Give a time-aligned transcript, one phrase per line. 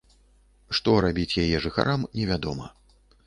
[0.77, 2.65] Што рабіць яе жыхарам, невядома.